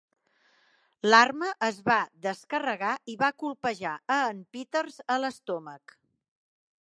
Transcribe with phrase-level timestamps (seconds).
[1.09, 1.97] L'arma es va
[2.27, 5.97] descarregar i va colpejar a en Peters a l'estómac.